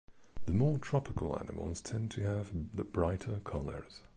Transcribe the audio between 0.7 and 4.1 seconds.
tropical animals tend to have the brighter colours.